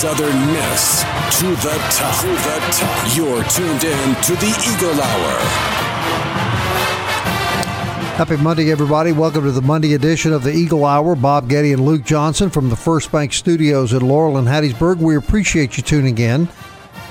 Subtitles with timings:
[0.00, 1.02] Southern Miss
[1.40, 2.20] to the top.
[2.22, 3.14] To the top.
[3.14, 5.40] You're tuned in to the Eagle Hour.
[8.16, 9.12] Happy Monday, everybody.
[9.12, 11.14] Welcome to the Monday edition of the Eagle Hour.
[11.16, 14.96] Bob Getty and Luke Johnson from the First Bank Studios in Laurel and Hattiesburg.
[14.96, 16.48] We appreciate you tuning in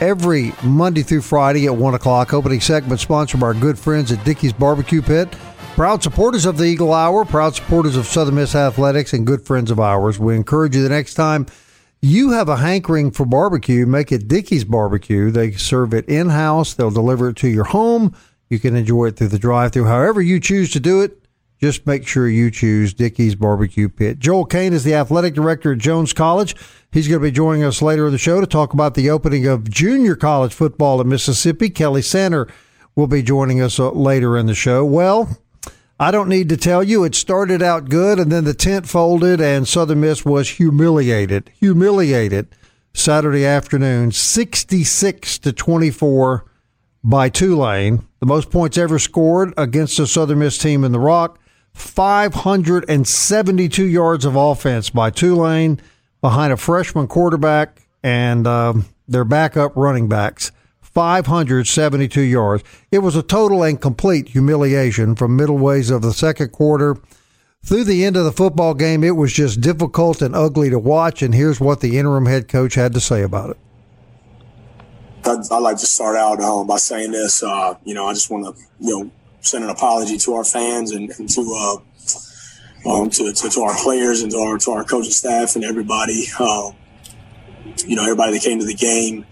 [0.01, 2.34] every Monday through Friday at 1 o'clock.
[2.34, 5.31] Opening segment sponsored by our good friends at Dickey's Barbecue Pit.
[5.76, 9.70] Proud supporters of the Eagle Hour, proud supporters of Southern Miss Athletics, and good friends
[9.70, 10.17] of ours.
[10.17, 11.45] We encourage you the next time
[12.01, 15.31] you have a hankering for barbecue, make it Dickey's Barbecue.
[15.31, 18.15] They serve it in house, they'll deliver it to your home.
[18.49, 19.85] You can enjoy it through the drive through.
[19.85, 21.20] However, you choose to do it,
[21.59, 24.20] just make sure you choose Dickey's Barbecue Pit.
[24.20, 26.55] Joel Kane is the athletic director at Jones College.
[26.91, 29.45] He's going to be joining us later in the show to talk about the opening
[29.45, 31.70] of junior college football in Mississippi.
[31.70, 32.47] Kelly Sander
[32.95, 34.85] will be joining us uh, later in the show.
[34.85, 35.37] Well,
[36.01, 39.41] I don't need to tell you, it started out good and then the tent folded
[39.41, 41.51] and Southern Miss was humiliated.
[41.59, 42.47] Humiliated
[42.93, 46.45] Saturday afternoon, 66 to 24
[47.03, 48.07] by Tulane.
[48.20, 51.37] The most points ever scored against a Southern Miss team in the Rock.
[51.73, 55.81] 572 yards of offense by Tulane
[56.21, 60.53] behind a freshman quarterback and um, their backup running backs.
[60.93, 62.63] 572 yards.
[62.91, 66.97] It was a total and complete humiliation from middle ways of the second quarter
[67.63, 69.03] through the end of the football game.
[69.03, 71.22] It was just difficult and ugly to watch.
[71.22, 73.57] And here's what the interim head coach had to say about it.
[75.25, 77.44] I'd, I'd like to start out um, by saying this.
[77.44, 79.11] Uh, you know, I just want to, you know,
[79.41, 81.81] send an apology to our fans and, and to,
[82.85, 85.66] uh, um, to, to, to our players and to our to our coaching staff and
[85.66, 86.25] everybody.
[86.39, 86.75] Um,
[87.85, 89.25] you know, everybody that came to the game.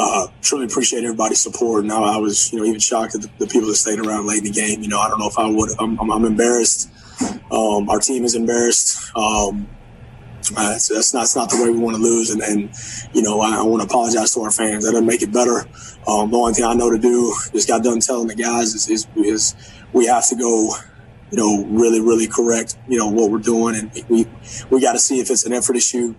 [0.00, 1.84] Uh, truly appreciate everybody's support.
[1.84, 4.38] Now I was, you know, even shocked at the, the, people that stayed around late
[4.38, 4.80] in the game.
[4.80, 5.70] You know, I don't know if I would.
[5.80, 6.88] I'm, I'm, I'm embarrassed.
[7.50, 9.10] Um, our team is embarrassed.
[9.16, 9.68] Um,
[10.56, 12.30] uh, that's, that's, not, that's not the way we want to lose.
[12.30, 12.70] And, and
[13.12, 14.84] you know, I, I want to apologize to our fans.
[14.84, 15.66] That doesn't make it better.
[16.06, 18.88] Um, the only thing I know to do, just got done telling the guys, is,
[18.88, 19.56] is, is
[19.92, 20.76] we have to go
[21.32, 23.74] you know, really, really correct, you know, what we're doing.
[23.74, 24.26] And we,
[24.70, 26.14] we got to see if it's an effort issue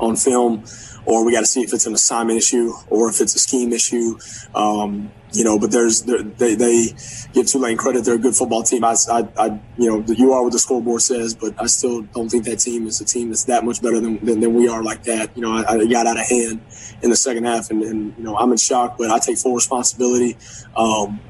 [0.00, 0.64] on film
[1.06, 3.72] or we got to see if it's an assignment issue or if it's a scheme
[3.72, 4.18] issue.
[4.54, 6.94] Um, you know, but there's they, they
[7.32, 8.04] give Tulane credit.
[8.04, 8.84] They're a good football team.
[8.84, 12.28] I, I, I, you know, you are what the scoreboard says, but I still don't
[12.30, 14.82] think that team is a team that's that much better than, than, than we are
[14.82, 15.36] like that.
[15.36, 16.60] You know, I, I, got out of hand
[17.02, 19.54] in the second half, and, and, you know, I'm in shock, but I take full
[19.54, 20.36] responsibility.
[20.74, 21.20] Um,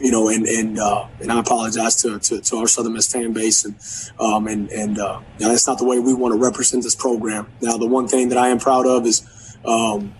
[0.00, 3.32] you know, and and uh, and I apologize to, to, to, our Southern Miss fan
[3.32, 3.76] base, and
[4.20, 7.50] um, and and uh, that's not the way we want to represent this program.
[7.60, 10.14] Now, the one thing that I am proud of is, um,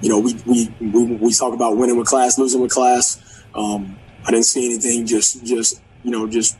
[0.00, 3.42] you know, we, we we we talk about winning with class, losing with class.
[3.54, 6.58] Um, I didn't see anything just just you know just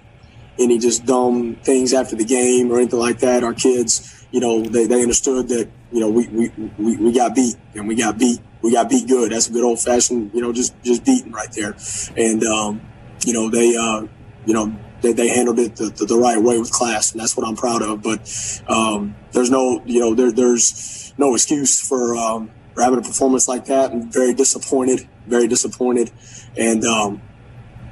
[0.59, 3.45] any just dumb things after the game or anything like that.
[3.45, 6.49] Our kids, you know, they, they understood that you know we, we
[6.79, 9.31] we we got beat and we got beat we got beat good.
[9.31, 11.77] That's a good old fashioned, you know, just just beating right there.
[12.17, 12.81] And um,
[13.27, 14.07] you know, they uh,
[14.47, 17.37] you know they, they handled it the, the, the, right way with class, and that's
[17.37, 18.03] what I'm proud of.
[18.03, 18.21] But
[18.69, 23.47] um, there's no, you know, there, there's no excuse for, um, for having a performance
[23.47, 23.93] like that.
[23.93, 26.11] I'm very disappointed, very disappointed,
[26.57, 27.21] and um,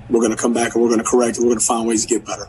[0.08, 1.40] we're going to come back and we're going to correct it.
[1.40, 2.48] We're going to find ways to get better.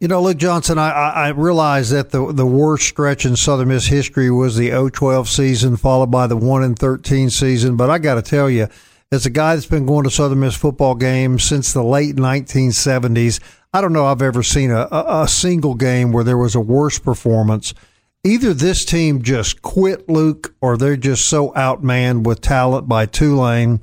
[0.00, 3.86] You know, Luke Johnson, I, I realize that the the worst stretch in Southern Miss
[3.86, 7.76] history was the 012 season, followed by the 1 and 13 season.
[7.76, 8.68] But I got to tell you,
[9.10, 13.40] as a guy that's been going to Southern Miss football games since the late 1970s,
[13.72, 16.60] I don't know I've ever seen a, a, a single game where there was a
[16.60, 17.74] worse performance.
[18.22, 23.80] Either this team just quit, Luke, or they're just so outmanned with talent by Tulane.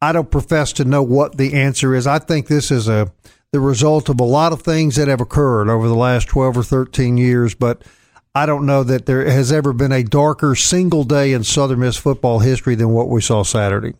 [0.00, 2.08] I don't profess to know what the answer is.
[2.08, 3.12] I think this is a
[3.52, 6.62] the result of a lot of things that have occurred over the last 12 or
[6.62, 7.82] 13 years, but
[8.34, 11.98] I don't know that there has ever been a darker single day in Southern Miss
[11.98, 13.92] football history than what we saw Saturday.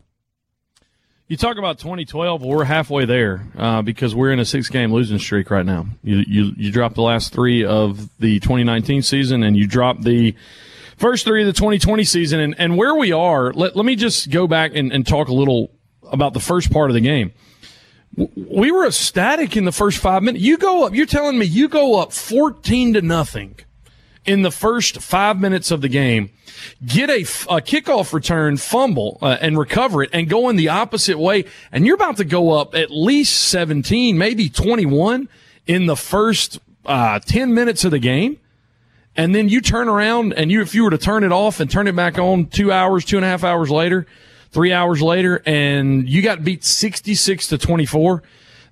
[1.29, 2.43] You talk about 2012.
[2.43, 5.87] We're halfway there uh, because we're in a six-game losing streak right now.
[6.03, 10.35] You, you you dropped the last three of the 2019 season, and you dropped the
[10.97, 12.41] first three of the 2020 season.
[12.41, 15.35] And, and where we are, let, let me just go back and, and talk a
[15.35, 15.71] little
[16.11, 17.33] about the first part of the game
[18.17, 20.45] we were ecstatic in the first five minutes.
[20.45, 23.57] You go up, you're telling me you go up 14 to nothing
[24.25, 26.31] in the first five minutes of the game,
[26.87, 31.19] get a, a kickoff return, fumble, uh, and recover it, and go in the opposite
[31.19, 31.45] way.
[31.73, 35.29] And you're about to go up at least 17, maybe 21
[35.67, 38.39] in the first uh, 10 minutes of the game.
[39.17, 41.71] And then you turn around and you, if you were to turn it off and
[41.71, 44.07] turn it back on two hours, two and a half hours later,
[44.53, 48.23] three hours later, and you got beat 66 to 24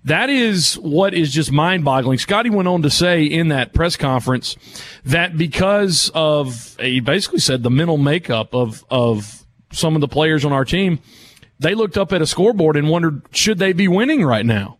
[0.04, 2.18] that is what is just mind boggling.
[2.18, 4.56] Scotty went on to say in that press conference
[5.04, 10.44] that because of, he basically said the mental makeup of, of some of the players
[10.44, 11.00] on our team,
[11.58, 14.78] they looked up at a scoreboard and wondered, should they be winning right now?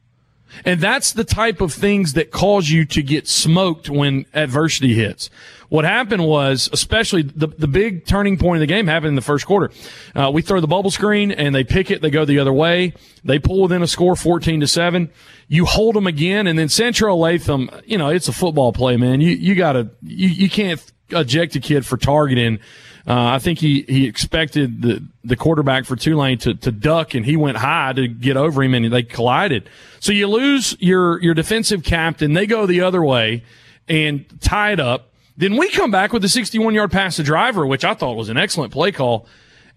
[0.64, 5.30] And that's the type of things that cause you to get smoked when adversity hits.
[5.70, 9.22] What happened was, especially the, the big turning point of the game happened in the
[9.22, 9.70] first quarter.
[10.16, 12.02] Uh, we throw the bubble screen and they pick it.
[12.02, 12.92] They go the other way.
[13.24, 15.10] They pull within a score 14 to 7.
[15.46, 19.20] You hold them again and then Santrell Latham, you know, it's a football play, man.
[19.20, 22.58] You, you gotta, you, you can't eject a kid for targeting.
[23.06, 27.24] Uh, I think he, he expected the, the quarterback for Tulane to, to duck and
[27.24, 29.70] he went high to get over him and they collided.
[30.00, 32.32] So you lose your, your defensive captain.
[32.32, 33.44] They go the other way
[33.88, 35.09] and tie it up.
[35.40, 38.28] Then we come back with a 61 yard pass to driver, which I thought was
[38.28, 39.26] an excellent play call.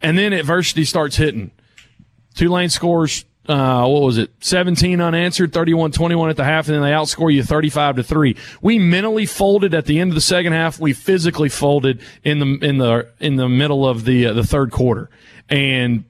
[0.01, 1.51] And then adversity starts hitting.
[2.35, 4.31] Tulane scores, uh, what was it?
[4.41, 8.35] 17 unanswered, 31 21 at the half, and then they outscore you 35 to 3.
[8.61, 10.81] We mentally folded at the end of the second half.
[10.81, 14.69] We physically folded in the, in the, in the middle of the, uh, the third
[14.69, 15.09] quarter.
[15.47, 16.03] And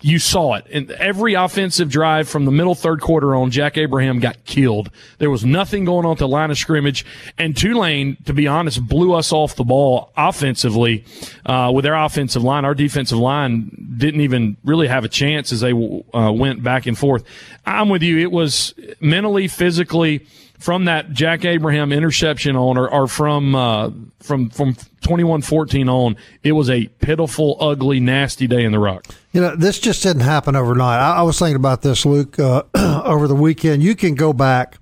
[0.00, 0.66] you saw it.
[0.70, 4.90] And every offensive drive from the middle third quarter on, Jack Abraham got killed.
[5.18, 7.04] There was nothing going on at the line of scrimmage.
[7.36, 11.04] And Tulane, to be honest, blew us off the ball offensively
[11.44, 12.64] uh, with their offensive line.
[12.64, 16.96] Our defensive line didn't even really have a chance as they uh, went back and
[16.96, 17.24] forth.
[17.66, 18.18] I'm with you.
[18.18, 20.26] It was mentally, physically,
[20.58, 23.90] from that Jack Abraham interception on, or, or from uh,
[24.20, 28.78] from from twenty one fourteen on, it was a pitiful, ugly, nasty day in the
[28.78, 29.06] Rock.
[29.32, 31.00] You know, this just didn't happen overnight.
[31.00, 32.64] I, I was thinking about this, Luke, uh,
[33.04, 33.82] over the weekend.
[33.82, 34.78] You can go back.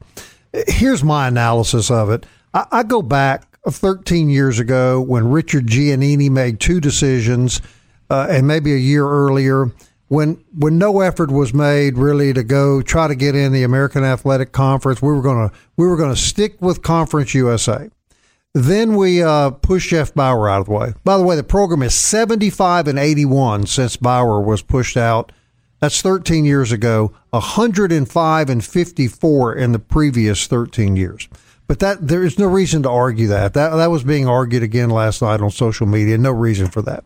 [0.66, 2.24] Here's my analysis of it.
[2.54, 7.60] I, I go back 13 years ago when Richard Giannini made two decisions,
[8.08, 9.70] uh, and maybe a year earlier
[10.08, 14.04] when when no effort was made really to go try to get in the American
[14.04, 17.90] Athletic Conference, we were to we were to stick with Conference USA.
[18.54, 20.94] Then we uh, pushed Jeff Bower out of the way.
[21.04, 25.30] By the way, the program is 75 and 81 since Bauer was pushed out.
[25.80, 27.12] That's 13 years ago.
[27.30, 31.28] 105 and 54 in the previous 13 years.
[31.66, 33.54] But that there is no reason to argue that.
[33.54, 36.16] That that was being argued again last night on social media.
[36.16, 37.04] No reason for that.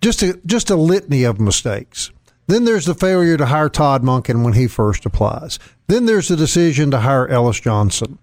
[0.00, 2.12] Just a just a litany of mistakes.
[2.46, 5.58] Then there's the failure to hire Todd Monken when he first applies.
[5.88, 8.18] Then there's the decision to hire Ellis Johnson.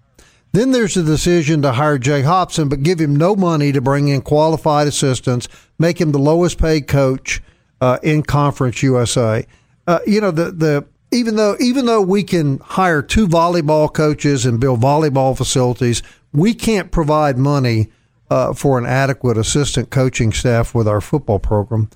[0.52, 4.08] Then there's the decision to hire Jay Hopson, but give him no money to bring
[4.08, 5.48] in qualified assistants,
[5.78, 7.42] make him the lowest paid coach
[7.80, 9.46] uh, in Conference USA.
[9.86, 14.46] Uh, you know the the even though even though we can hire two volleyball coaches
[14.46, 17.88] and build volleyball facilities, we can't provide money
[18.30, 21.90] uh, for an adequate assistant coaching staff with our football program.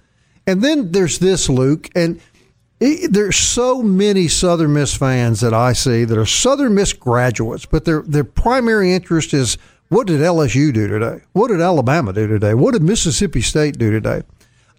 [0.48, 2.22] And then there's this, Luke, and
[2.80, 7.66] it, there's so many Southern Miss fans that I see that are Southern Miss graduates,
[7.66, 9.58] but their their primary interest is
[9.88, 11.20] what did LSU do today?
[11.34, 12.54] What did Alabama do today?
[12.54, 14.22] What did Mississippi State do today?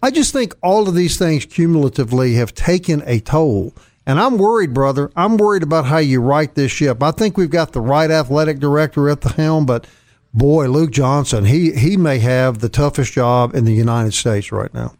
[0.02, 3.72] I just think all of these things cumulatively have taken a toll.
[4.04, 5.12] And I'm worried, brother.
[5.14, 7.00] I'm worried about how you right this ship.
[7.00, 9.86] I think we've got the right athletic director at the helm, but
[10.34, 14.74] boy, Luke Johnson, he, he may have the toughest job in the United States right
[14.74, 14.94] now.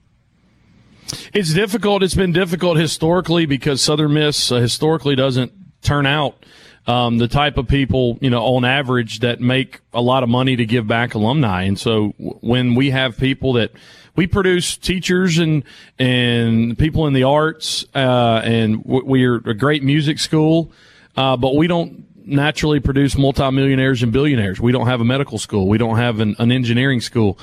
[1.33, 2.03] It's difficult.
[2.03, 5.53] It's been difficult historically because Southern Miss uh, historically doesn't
[5.83, 6.45] turn out
[6.87, 10.57] um, the type of people, you know, on average that make a lot of money
[10.57, 11.63] to give back alumni.
[11.63, 13.71] And so w- when we have people that
[14.17, 15.63] we produce teachers and
[15.99, 20.73] and people in the arts, uh, and w- we're a great music school,
[21.17, 24.61] uh, but we don't naturally produce multimillionaires and billionaires.
[24.61, 25.69] We don't have a medical school.
[25.69, 27.39] We don't have an, an engineering school.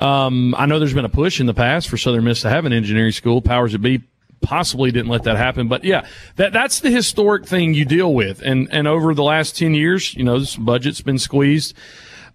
[0.00, 2.64] Um, I know there's been a push in the past for Southern Miss to have
[2.64, 3.42] an engineering school.
[3.42, 4.02] Powers that be
[4.40, 5.68] possibly didn't let that happen.
[5.68, 8.40] But yeah, that that's the historic thing you deal with.
[8.42, 11.74] And and over the last ten years, you know, this budget's been squeezed.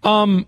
[0.02, 0.46] Um,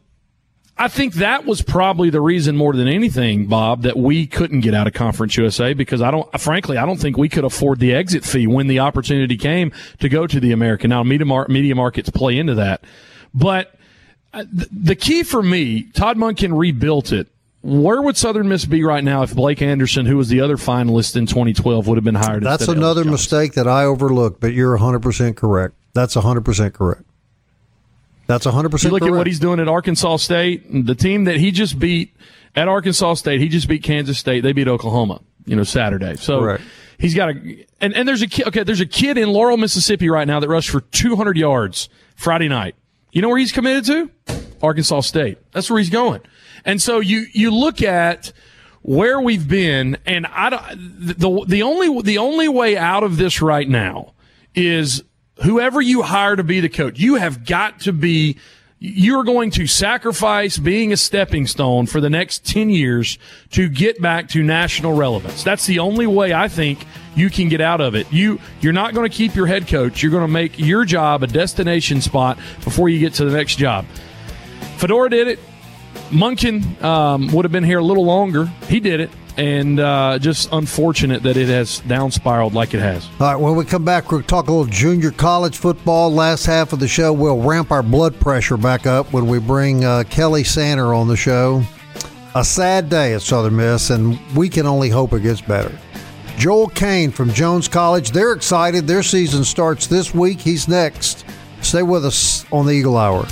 [0.81, 4.75] I think that was probably the reason more than anything, Bob, that we couldn't get
[4.75, 7.93] out of Conference USA because I don't, frankly, I don't think we could afford the
[7.93, 10.91] exit fee when the opportunity came to go to the American.
[10.91, 12.85] Now, media, mar- media markets play into that,
[13.35, 13.75] but
[14.33, 17.29] the key for me, Todd Monken rebuilt it
[17.63, 21.17] where would Southern Miss be right now if Blake Anderson, who was the other finalist
[21.17, 22.43] in 2012, would have been hired?
[22.43, 25.75] That's another mistake that I overlooked, but you're 100% correct.
[25.93, 27.03] That's 100% correct.
[28.27, 29.15] That's 100% you look correct.
[29.15, 32.15] at what he's doing at Arkansas State, the team that he just beat
[32.55, 34.43] at Arkansas State, he just beat Kansas State.
[34.43, 36.15] They beat Oklahoma, you know, Saturday.
[36.17, 36.63] So Correct.
[36.99, 40.11] he's got a, and, and there's a kid, okay, there's a kid in Laurel, Mississippi
[40.11, 42.77] right now that rushed for 200 yards Friday night.
[43.12, 44.11] You know where he's committed to?
[44.62, 45.38] Arkansas State.
[45.53, 46.21] That's where he's going.
[46.65, 48.33] And so you, you look at
[48.83, 53.41] where we've been and I don't, the, the only, the only way out of this
[53.41, 54.15] right now
[54.55, 55.03] is
[55.45, 58.38] whoever you hire to be the coach, you have got to be,
[58.81, 63.19] you're going to sacrifice being a stepping stone for the next 10 years
[63.51, 65.43] to get back to national relevance.
[65.43, 68.13] That's the only way I think you can get out of it.
[68.13, 70.01] You, you're not going to keep your head coach.
[70.01, 73.57] You're going to make your job a destination spot before you get to the next
[73.57, 73.85] job.
[74.77, 75.41] Fedora did it.
[76.11, 78.47] Monken um, would have been here a little longer.
[78.69, 83.09] He did it and uh, just unfortunate that it has down spiraled like it has.
[83.21, 86.12] All right, when we come back, we'll talk a little junior college football.
[86.12, 89.85] Last half of the show, we'll ramp our blood pressure back up when we bring
[89.85, 91.62] uh, Kelly Sander on the show.
[92.35, 95.76] A sad day at Southern Miss, and we can only hope it gets better.
[96.37, 98.87] Joel Kane from Jones College, they're excited.
[98.87, 100.40] Their season starts this week.
[100.40, 101.25] He's next.
[101.62, 103.26] Stay with us on the Eagle Hour.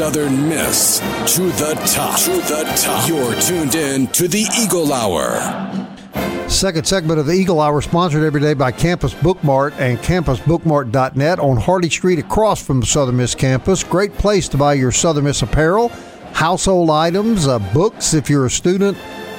[0.00, 0.98] Southern Miss
[1.36, 2.18] to the top.
[2.20, 3.06] To the top.
[3.06, 6.48] You're tuned in to the Eagle Hour.
[6.48, 11.58] Second segment of the Eagle Hour, sponsored every day by Campus Bookmart and campusbookmart.net on
[11.58, 13.84] Hardy Street across from the Southern Miss campus.
[13.84, 15.90] Great place to buy your Southern Miss apparel,
[16.32, 18.96] household items, uh, books if you're a student,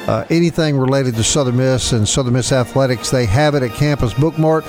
[0.07, 3.09] uh, anything related to Southern Miss and Southern Miss athletics.
[3.09, 4.61] They have it at Campus Bookmart,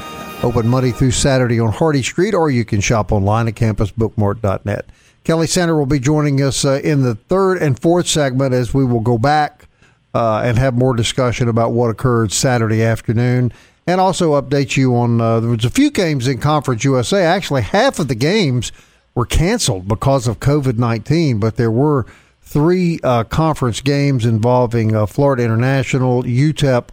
[0.42, 4.86] open Monday through Saturday on Hardy Street, or you can shop online at campusbookmart.net.
[5.24, 8.84] Kelly Sander will be joining us uh, in the third and fourth segment as we
[8.84, 9.68] will go back
[10.14, 13.52] uh, and have more discussion about what occurred Saturday afternoon,
[13.86, 17.24] and also update you on uh, there was a few games in Conference USA.
[17.24, 18.72] Actually, half of the games
[19.14, 22.04] were canceled because of COVID nineteen, but there were
[22.42, 26.88] three uh, conference games involving uh, Florida International, UTEP,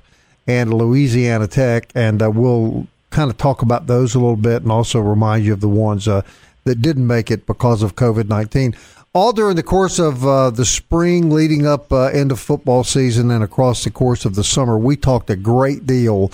[0.48, 4.72] and Louisiana Tech, and uh, we'll kind of talk about those a little bit, and
[4.72, 6.08] also remind you of the ones
[6.66, 8.76] that didn't make it because of COVID nineteen
[9.14, 13.44] all during the course of uh, the spring leading up uh, into football season and
[13.44, 16.32] across the course of the summer, we talked a great deal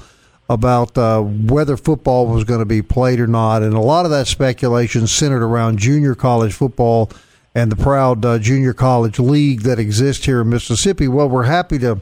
[0.50, 3.63] about uh, whether football was going to be played or not.
[3.63, 7.10] And a lot of that speculation centered around junior college football
[7.55, 11.08] and the proud uh, junior college league that exists here in Mississippi.
[11.08, 12.01] Well, we're happy to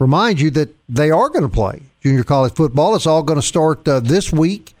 [0.00, 2.96] remind you that they are going to play junior college football.
[2.96, 4.71] It's all going to start uh, this week.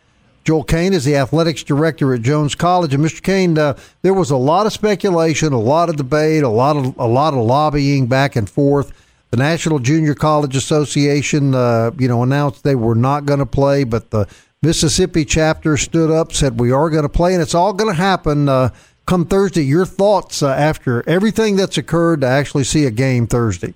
[0.44, 3.22] Joel Kane is the athletics director at Jones College, and Mr.
[3.22, 6.98] Kane, uh, there was a lot of speculation, a lot of debate, a lot of
[6.98, 8.92] a lot of lobbying back and forth.
[9.30, 13.84] The National Junior College Association, uh, you know, announced they were not going to play,
[13.84, 14.26] but the
[14.62, 18.00] Mississippi chapter stood up, said we are going to play, and it's all going to
[18.00, 18.70] happen uh,
[19.06, 19.62] come Thursday.
[19.62, 23.74] Your thoughts uh, after everything that's occurred to actually see a game Thursday?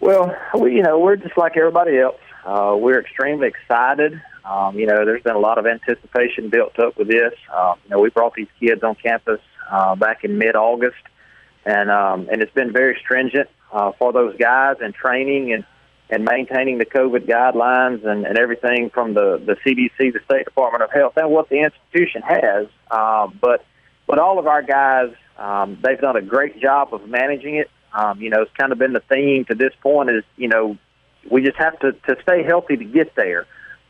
[0.00, 2.20] Well, we, you know, we're just like everybody else.
[2.44, 4.20] Uh, we're extremely excited.
[4.44, 7.34] Um, you know, there's been a lot of anticipation built up with this.
[7.52, 11.02] Uh, you know, we brought these kids on campus uh, back in mid-August,
[11.64, 15.64] and um, and it's been very stringent uh, for those guys and training and
[16.12, 20.82] and maintaining the COVID guidelines and, and everything from the the CDC, the State Department
[20.82, 22.66] of Health, and what the institution has.
[22.90, 23.64] Um, but
[24.06, 27.70] but all of our guys, um, they've done a great job of managing it.
[27.92, 30.76] Um, you know, it's kind of been the theme to this point is you know
[31.30, 33.46] we just have to to stay healthy to get there.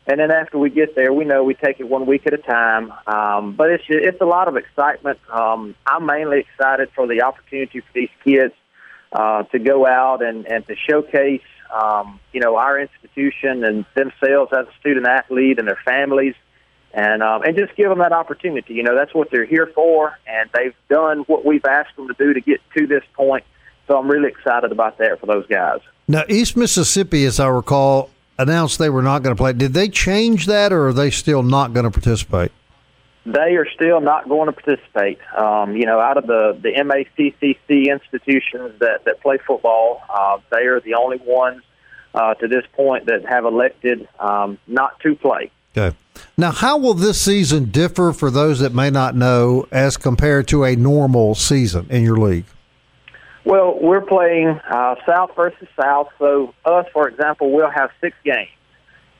[0.07, 2.37] And then after we get there, we know we take it one week at a
[2.37, 2.91] time.
[3.05, 5.19] Um, but it's it's a lot of excitement.
[5.29, 8.53] Um, I'm mainly excited for the opportunity for these kids
[9.13, 11.41] uh, to go out and, and to showcase,
[11.71, 16.33] um, you know, our institution and themselves as a student athlete and their families,
[16.93, 18.73] and um, and just give them that opportunity.
[18.73, 22.15] You know, that's what they're here for, and they've done what we've asked them to
[22.17, 23.43] do to get to this point.
[23.87, 25.79] So I'm really excited about that for those guys.
[26.07, 28.09] Now, East Mississippi, as I recall,
[28.41, 29.53] announced they were not going to play.
[29.53, 32.51] Did they change that, or are they still not going to participate?
[33.25, 35.19] They are still not going to participate.
[35.35, 40.65] Um, you know, out of the the MACCC institutions that that play football, uh, they
[40.65, 41.61] are the only ones
[42.13, 45.51] uh, to this point that have elected um, not to play.
[45.77, 45.95] Okay.
[46.37, 50.63] Now, how will this season differ for those that may not know as compared to
[50.63, 52.45] a normal season in your league?
[53.43, 56.09] Well, we're playing uh, South versus South.
[56.19, 58.49] So, us, for example, we'll have six games.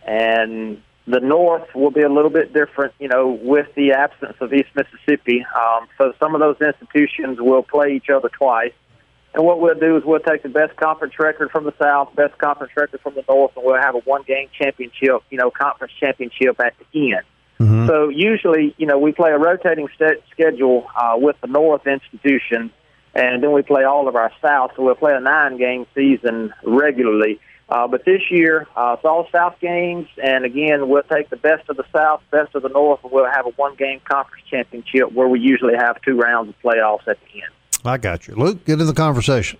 [0.05, 4.53] And the North will be a little bit different, you know, with the absence of
[4.53, 5.43] East Mississippi.
[5.55, 8.73] Um, so, some of those institutions will play each other twice.
[9.33, 12.37] And what we'll do is we'll take the best conference record from the South, best
[12.37, 15.93] conference record from the North, and we'll have a one game championship, you know, conference
[15.99, 17.25] championship at the end.
[17.59, 17.87] Mm-hmm.
[17.87, 22.71] So usually, you know, we play a rotating st- schedule uh, with the North institution,
[23.13, 24.71] and then we play all of our South.
[24.75, 27.39] So we'll play a nine game season regularly.
[27.69, 31.69] Uh, but this year, uh, it's all South games, and again, we'll take the best
[31.69, 35.13] of the South, best of the North, and we'll have a one game conference championship
[35.13, 37.51] where we usually have two rounds of playoffs at the end.
[37.85, 38.35] I got you.
[38.35, 39.57] Luke, get in the conversation.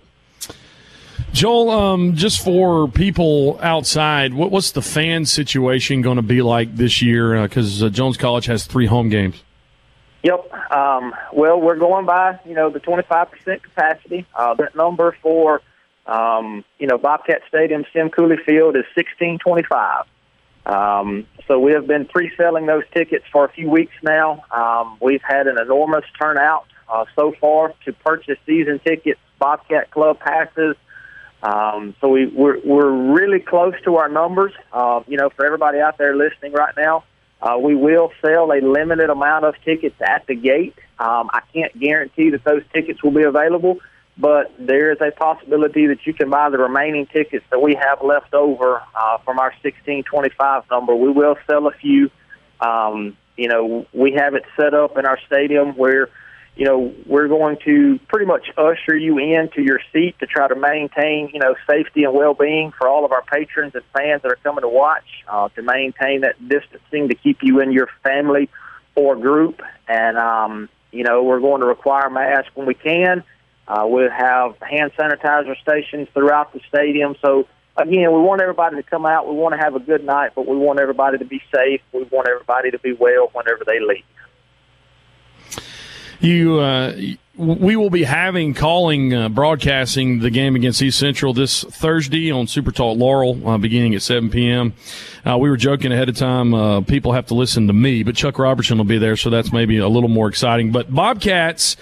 [1.32, 6.76] Joel, um, just for people outside, what, what's the fan situation going to be like
[6.76, 7.42] this year?
[7.42, 9.42] Because uh, uh, Jones College has three home games.
[10.22, 10.52] Yep.
[10.72, 14.26] Um, well, we're going by you know the 25% capacity.
[14.34, 15.60] Uh, that number for
[16.06, 20.04] um, you know Bobcat Stadium, Sim Cooley Field is 1625.
[20.64, 24.44] Um, so we have been pre-selling those tickets for a few weeks now.
[24.52, 30.20] Um, we've had an enormous turnout uh, so far to purchase season tickets, Bobcat Club
[30.20, 30.76] passes.
[31.42, 34.52] Um, so we, we're, we're really close to our numbers.
[34.72, 37.02] Uh, you know, for everybody out there listening right now,
[37.42, 40.76] uh, we will sell a limited amount of tickets at the gate.
[40.98, 43.78] Um, I can't guarantee that those tickets will be available,
[44.16, 48.02] but there is a possibility that you can buy the remaining tickets that we have
[48.02, 50.94] left over uh, from our 1625 number.
[50.94, 52.10] We will sell a few.
[52.60, 56.10] Um, you know, we have it set up in our stadium where
[56.54, 60.54] you know, we're going to pretty much usher you into your seat to try to
[60.54, 64.38] maintain, you know, safety and well-being for all of our patrons and fans that are
[64.42, 68.50] coming to watch, uh, to maintain that distancing to keep you in your family
[68.94, 69.62] or group.
[69.88, 73.24] And, um, you know, we're going to require masks when we can.
[73.66, 77.16] Uh, we'll have hand sanitizer stations throughout the stadium.
[77.22, 77.46] So,
[77.78, 79.26] again, we want everybody to come out.
[79.26, 81.80] We want to have a good night, but we want everybody to be safe.
[81.92, 84.04] We want everybody to be well whenever they leave
[86.22, 86.96] you uh,
[87.36, 92.46] we will be having calling uh, broadcasting the game against East Central this Thursday on
[92.46, 94.74] Super Talk Laurel, uh, beginning at 7 p.m.
[95.26, 96.52] Uh, we were joking ahead of time.
[96.52, 99.52] Uh, people have to listen to me, but Chuck Robertson will be there, so that's
[99.52, 100.72] maybe a little more exciting.
[100.72, 101.76] But Bobcats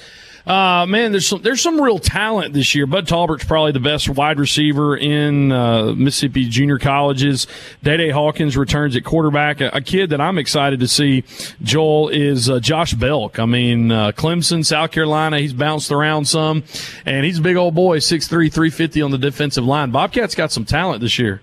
[0.46, 2.86] uh, man, there's some there's some real talent this year.
[2.86, 7.46] Bud Talbert's probably the best wide receiver in uh, Mississippi junior colleges.
[7.82, 9.60] Day Day Hawkins returns at quarterback.
[9.60, 11.24] A, a, kid that I'm excited to see,
[11.62, 13.38] Joel, is uh, Josh Belk.
[13.38, 16.64] I mean, uh, Clemson, South Carolina, he's bounced around some,
[17.04, 19.90] and he's a big old boy, 6'3", 350 on the defensive line.
[19.90, 21.42] Bobcats got some talent this year.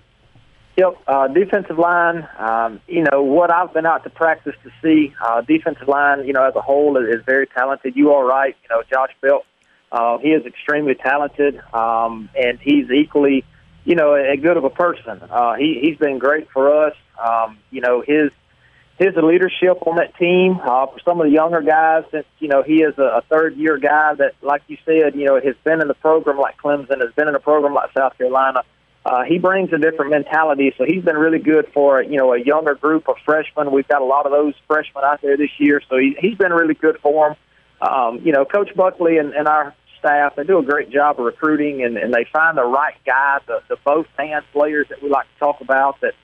[0.78, 2.28] Yep, uh, defensive line.
[2.38, 5.12] Um, you know what I've been out to practice to see.
[5.20, 7.96] Uh, defensive line, you know, as a whole, is, is very talented.
[7.96, 8.54] You are right.
[8.62, 9.44] You know, Josh Belk,
[9.90, 13.44] uh, he is extremely talented, um, and he's equally,
[13.84, 15.20] you know, a, good of a person.
[15.28, 16.94] Uh, he he's been great for us.
[17.18, 18.30] Um, you know, his
[19.00, 22.04] his leadership on that team uh, for some of the younger guys.
[22.12, 25.24] Since you know he is a, a third year guy that, like you said, you
[25.24, 28.16] know, has been in the program like Clemson, has been in a program like South
[28.16, 28.62] Carolina
[29.08, 30.74] uh, he brings a different mentality.
[30.76, 33.72] So he's been really good for you know a younger group of freshmen.
[33.72, 36.52] We've got a lot of those freshmen out there this year, so he, he's been
[36.52, 37.88] really good for them.
[37.88, 41.24] Um, you know, Coach Buckley and, and our staff they do a great job of
[41.24, 45.08] recruiting, and, and they find the right guy, the, the both hands players that we
[45.08, 45.96] like to talk about.
[46.02, 46.14] That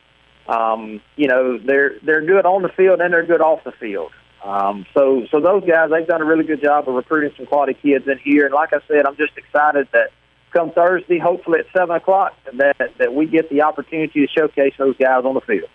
[0.53, 4.12] um, you know they're they're good on the field and they're good off the field.
[4.44, 7.73] Um, so so those guys they've done a really good job of recruiting some quality
[7.81, 8.44] kids in here.
[8.44, 10.11] And like I said, I'm just excited that
[10.55, 14.97] come Thursday, hopefully at seven o'clock, that that we get the opportunity to showcase those
[14.97, 15.69] guys on the field.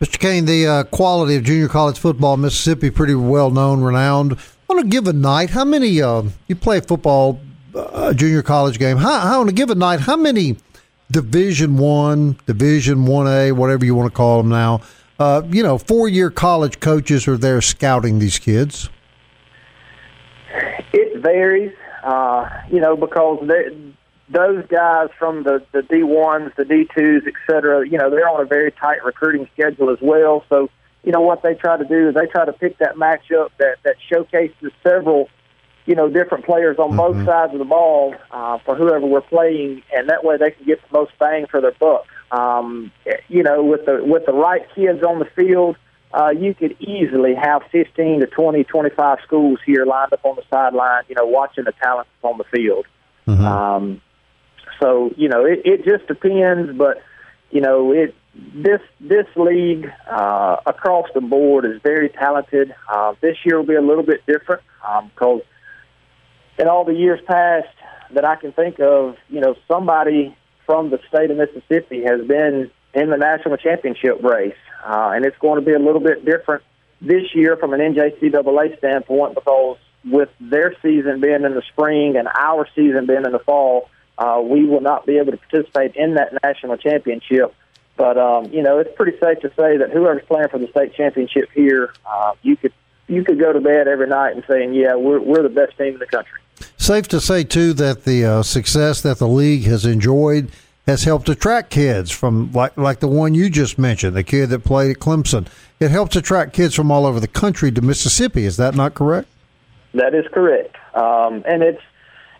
[0.00, 0.18] Mr.
[0.18, 4.36] Kane, the uh, quality of junior college football in Mississippi pretty well known, renowned.
[4.68, 7.40] On a given night, how many uh, you play football,
[7.74, 8.96] uh, junior college game?
[8.96, 10.56] How, how on a given night, how many
[11.10, 14.80] Division One, Division One A, whatever you want to call them now?
[15.18, 18.88] Uh, you know, four year college coaches are there scouting these kids.
[20.92, 23.68] It varies uh, you know, because they,
[24.28, 28.28] those guys from the the D ones, the D twos, et cetera, you know, they're
[28.28, 30.44] on a very tight recruiting schedule as well.
[30.48, 30.70] So,
[31.04, 33.76] you know, what they try to do is they try to pick that matchup that
[33.84, 35.28] that showcases several,
[35.86, 36.96] you know, different players on mm-hmm.
[36.96, 40.64] both sides of the ball uh, for whoever we're playing, and that way they can
[40.64, 42.06] get the most bang for their buck.
[42.30, 42.90] Um,
[43.28, 45.76] you know, with the with the right kids on the field
[46.14, 50.42] uh, you could easily have 15 to 20, 25 schools here lined up on the
[50.50, 52.86] sideline, you know, watching the talent on the field.
[53.26, 53.44] Mm-hmm.
[53.44, 54.02] Um,
[54.80, 57.02] so, you know, it, it just depends, but,
[57.50, 62.74] you know, it, this this league uh, across the board is very talented.
[62.88, 64.62] Uh, this year will be a little bit different
[65.14, 65.42] because um,
[66.58, 67.68] in all the years past
[68.14, 72.70] that I can think of, you know, somebody from the state of Mississippi has been
[72.94, 76.62] in the national championship race, uh, and it's going to be a little bit different
[77.00, 82.28] this year from an NJCAA standpoint because with their season being in the spring and
[82.28, 86.14] our season being in the fall, uh, we will not be able to participate in
[86.14, 87.54] that national championship.
[87.96, 90.94] But um, you know, it's pretty safe to say that whoever's playing for the state
[90.94, 92.72] championship here, uh, you could
[93.06, 95.94] you could go to bed every night and saying, "Yeah, we're we're the best team
[95.94, 96.40] in the country."
[96.76, 100.50] Safe to say too that the uh, success that the league has enjoyed
[100.86, 104.64] has helped attract kids from like like the one you just mentioned, the kid that
[104.64, 105.46] played at Clemson.
[105.80, 108.44] It helps attract kids from all over the country to Mississippi.
[108.44, 109.28] Is that not correct?
[109.94, 111.82] That is correct, um, and it's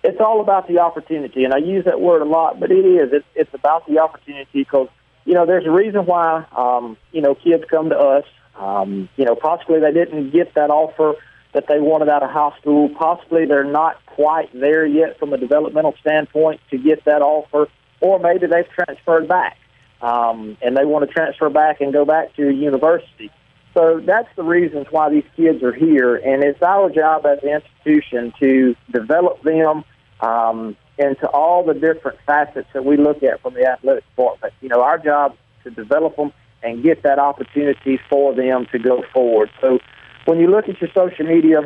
[0.03, 1.45] it's all about the opportunity.
[1.45, 4.49] And I use that word a lot, but it is it's, it's about the opportunity
[4.53, 4.89] because
[5.25, 8.25] you know there's a reason why um, you know kids come to us.
[8.59, 11.15] Um, you know, possibly they didn't get that offer
[11.53, 12.89] that they wanted out of high school.
[12.91, 17.69] Possibly they're not quite there yet from a developmental standpoint to get that offer,
[18.03, 19.57] or maybe they've transferred back
[20.03, 23.31] um, and they want to transfer back and go back to university.
[23.75, 27.49] So that's the reasons why these kids are here, and it's our job as an
[27.49, 29.85] institution to develop them
[30.21, 34.53] um, into all the different facets that we look at from the athletic department.
[34.61, 38.79] You know, our job is to develop them and get that opportunity for them to
[38.79, 39.51] go forward.
[39.61, 39.79] So
[40.27, 41.63] when you look at your social media,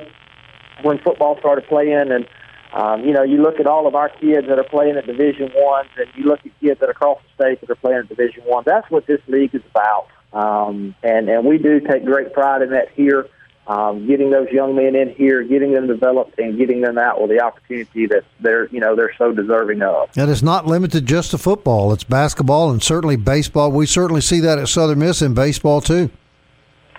[0.83, 2.29] when football started playing, and
[2.76, 5.50] um, you know, you look at all of our kids that are playing at Division
[5.54, 8.08] Ones, and you look at kids that are across the state that are playing at
[8.08, 8.64] Division One.
[8.66, 10.08] That's what this league is about.
[10.34, 13.28] Um, and, and we do take great pride in that here,
[13.66, 17.30] um, getting those young men in here, getting them developed, and getting them out with
[17.30, 20.10] the opportunity that they're, you know, they're so deserving of.
[20.14, 21.94] And it's not limited just to football.
[21.94, 23.72] It's basketball and certainly baseball.
[23.72, 26.10] We certainly see that at Southern Miss in baseball, too.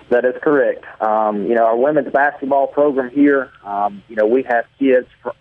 [0.10, 0.86] That is correct.
[1.02, 5.34] Um, you know, our women's basketball program here, um, you know, we have kids from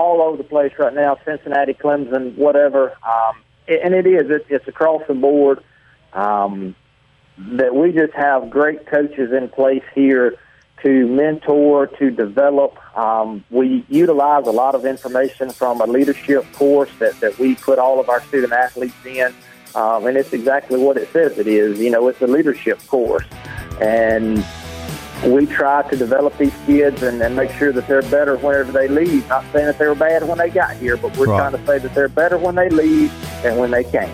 [0.00, 2.96] all over the place right now, Cincinnati, Clemson, whatever.
[3.06, 3.36] Um,
[3.68, 5.62] and it is, it's, it's across the board.
[6.12, 6.74] Um,
[7.38, 10.36] that we just have great coaches in place here
[10.82, 12.78] to mentor, to develop.
[12.96, 17.78] Um, we utilize a lot of information from a leadership course that, that we put
[17.78, 19.34] all of our student athletes in.
[19.74, 21.78] Um, and it's exactly what it says it is.
[21.78, 23.26] You know, it's a leadership course.
[23.80, 24.44] And
[25.24, 28.88] we try to develop these kids and, and make sure that they're better whenever they
[28.88, 29.28] leave.
[29.28, 31.50] Not saying that they were bad when they got here, but we're right.
[31.50, 34.10] trying to say that they're better when they leave than when they came.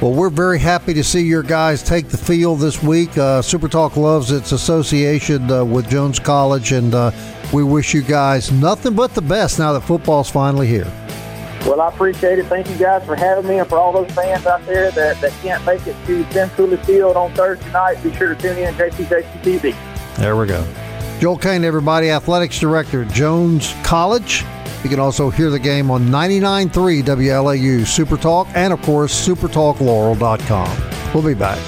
[0.00, 3.16] Well, we're very happy to see your guys take the field this week.
[3.16, 7.10] Uh, Super Talk loves its association uh, with Jones College, and uh,
[7.52, 10.90] we wish you guys nothing but the best now that football's finally here.
[11.64, 12.46] Well, I appreciate it.
[12.46, 15.32] Thank you guys for having me, and for all those fans out there that, that
[15.42, 18.74] can't make it to Ben Cooley Field on Thursday night, be sure to tune in
[18.74, 19.93] JCJC TV.
[20.18, 20.66] There we go.
[21.20, 24.44] Joel Kane, everybody, Athletics Director at Jones College.
[24.82, 31.14] You can also hear the game on 99.3 WLAU Super Talk and, of course, supertalklaurel.com.
[31.14, 31.58] We'll be back.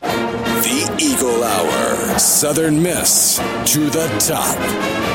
[0.00, 2.18] The Eagle Hour.
[2.18, 3.36] Southern Miss
[3.72, 5.07] to the top.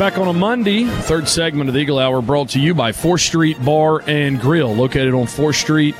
[0.00, 3.20] Back on a Monday, third segment of the Eagle Hour brought to you by 4th
[3.20, 5.94] Street Bar and Grill, located on 4th Street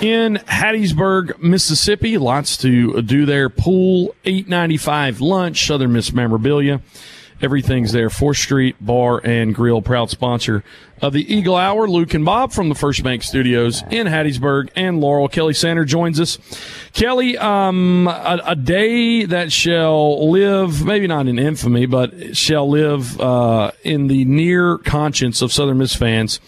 [0.00, 2.18] in Hattiesburg, Mississippi.
[2.18, 3.48] Lots to do there.
[3.48, 6.80] Pool, eight ninety five lunch, Southern Miss memorabilia.
[7.40, 8.08] Everything's there.
[8.08, 10.64] 4th Street Bar and Grill, proud sponsor
[11.02, 11.88] of the Eagle Hour.
[11.88, 15.28] Luke and Bob from the First Bank Studios in Hattiesburg and Laurel.
[15.28, 16.38] Kelly Sander joins us.
[16.92, 23.20] Kelly, um, a, a, day that shall live, maybe not in infamy, but shall live
[23.20, 26.40] uh, in the near conscience of Southern Miss fans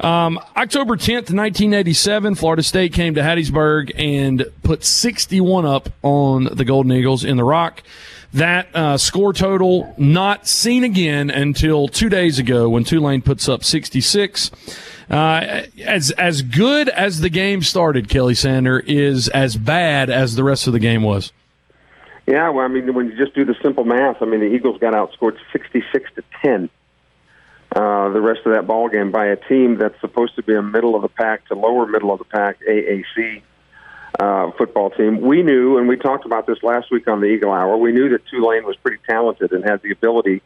[0.00, 6.64] um, October 10th, 1987, Florida State came to Hattiesburg and put 61 up on the
[6.64, 7.82] Golden Eagles in the Rock.
[8.32, 13.64] That uh, score total not seen again until two days ago when Tulane puts up
[13.64, 14.50] 66.
[15.10, 20.44] Uh, as as good as the game started, Kelly Sander is as bad as the
[20.44, 21.32] rest of the game was.
[22.28, 24.78] Yeah, well, I mean, when you just do the simple math, I mean, the Eagles
[24.78, 26.70] got outscored 66 to 10
[27.74, 30.62] uh, the rest of that ball game by a team that's supposed to be a
[30.62, 33.42] middle of the pack to lower middle of the pack AAC
[34.18, 35.20] uh, football team.
[35.20, 37.76] We knew, and we talked about this last week on the Eagle Hour.
[37.76, 40.42] We knew that Tulane was pretty talented and had the ability,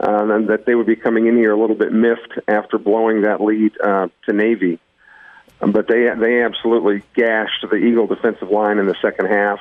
[0.00, 3.22] uh, and that they would be coming in here a little bit miffed after blowing
[3.22, 4.78] that lead uh, to Navy.
[5.60, 9.58] Um, but they they absolutely gashed the Eagle defensive line in the second half.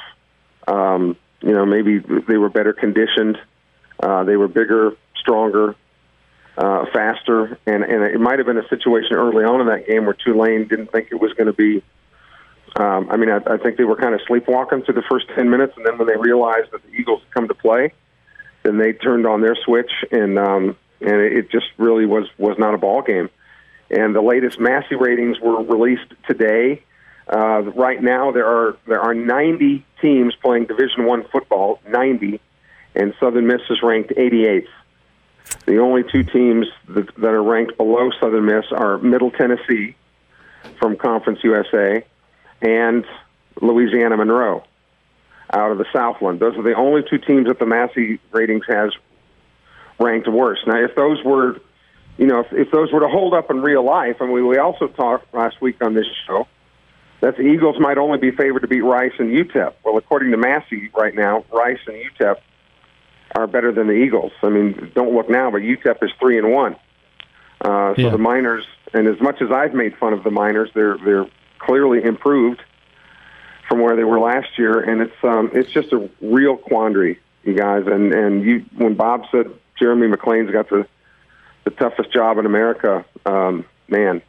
[0.68, 3.38] Um, you know, maybe they were better conditioned.
[4.00, 5.76] Uh, they were bigger, stronger
[6.58, 10.06] uh, faster, and and it might have been a situation early on in that game
[10.06, 11.84] where Tulane didn't think it was going to be.
[12.78, 15.50] Um, I mean, I, I think they were kind of sleepwalking through the first ten
[15.50, 17.92] minutes, and then when they realized that the Eagles had come to play,
[18.62, 22.76] then they turned on their switch, and um, and it just really was was not
[22.76, 23.30] a ball game.
[23.90, 26.84] And the latest Massey ratings were released today.
[27.28, 32.40] Uh, right now, there are there are 90 teams playing Division One football, 90,
[32.96, 34.68] and Southern Miss is ranked 88th.
[35.66, 39.96] The only two teams that, that are ranked below Southern Miss are Middle Tennessee
[40.80, 42.04] from Conference USA
[42.62, 43.06] and
[43.62, 44.64] Louisiana Monroe
[45.54, 46.40] out of the Southland.
[46.40, 48.92] Those are the only two teams that the Massey ratings has
[50.00, 50.60] ranked worse.
[50.68, 51.60] Now, if those were,
[52.18, 54.58] you know, if, if those were to hold up in real life, and we, we
[54.58, 56.48] also talked last week on this show
[57.22, 59.74] that the Eagles might only be favored to beat Rice and UTEP.
[59.84, 62.36] Well, according to Massey right now, Rice and UTEP
[63.36, 64.32] are better than the Eagles.
[64.44, 66.76] I mean, don't look now, but UTEP is three and one.
[67.62, 68.10] Uh, so Yeah.
[68.10, 71.26] the Miners, and as much as I've made fun of the Miners, they're they're
[71.60, 72.62] clearly improved
[73.68, 77.54] from where they were last year, and it's um, it's just a real quandary, you
[77.54, 77.86] guys.
[77.86, 80.88] And and you, when Bob said Jeremy McClain's got the
[81.64, 84.22] the toughest job in America, um, man,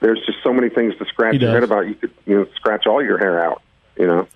[0.00, 1.86] there's just so many things to scratch your head about.
[1.86, 3.62] You could you know scratch all your hair out,
[3.96, 4.26] you know.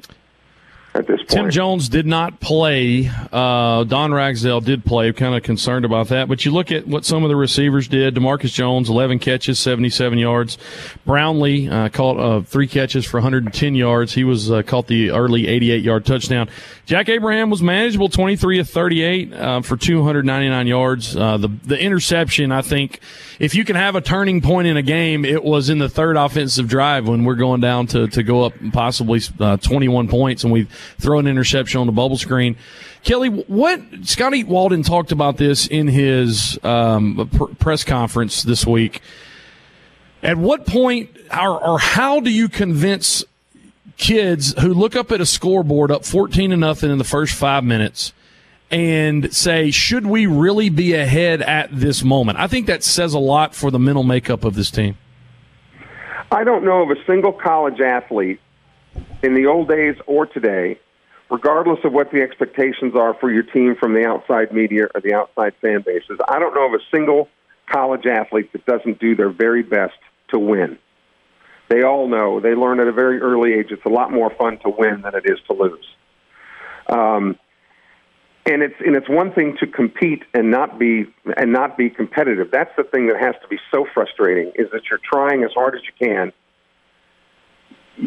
[0.94, 3.10] At this point, Tim Jones did not play.
[3.32, 5.12] Uh, Don Ragsdale did play.
[5.12, 6.28] Kind of concerned about that.
[6.28, 8.14] But you look at what some of the receivers did.
[8.14, 10.56] Demarcus Jones, 11 catches, 77 yards.
[11.04, 14.14] Brownlee uh, caught uh, three catches for 110 yards.
[14.14, 16.48] He was uh, caught the early 88 yard touchdown.
[16.86, 21.16] Jack Abraham was manageable, 23 of 38 uh, for 299 yards.
[21.16, 23.00] Uh, the the interception, I think,
[23.38, 26.16] if you can have a turning point in a game, it was in the third
[26.16, 30.52] offensive drive when we're going down to to go up possibly uh, 21 points, and
[30.52, 30.64] we
[30.98, 32.56] throw an interception on the bubble screen.
[33.02, 39.02] Kelly, what Scotty Walden talked about this in his um, pr- press conference this week.
[40.22, 43.24] At what point, or, or how do you convince
[43.98, 47.62] kids who look up at a scoreboard up 14 to nothing in the first five
[47.62, 48.12] minutes
[48.74, 52.40] and say, should we really be ahead at this moment?
[52.40, 54.98] I think that says a lot for the mental makeup of this team.
[56.32, 58.40] I don't know of a single college athlete
[59.22, 60.80] in the old days or today,
[61.30, 65.14] regardless of what the expectations are for your team from the outside media or the
[65.14, 66.18] outside fan bases.
[66.28, 67.28] I don't know of a single
[67.72, 69.94] college athlete that doesn't do their very best
[70.30, 70.78] to win.
[71.68, 74.58] They all know, they learn at a very early age, it's a lot more fun
[74.64, 75.86] to win than it is to lose.
[76.88, 77.38] Um,
[78.46, 82.50] and it's and it's one thing to compete and not be and not be competitive.
[82.50, 85.74] That's the thing that has to be so frustrating is that you're trying as hard
[85.74, 86.32] as you can,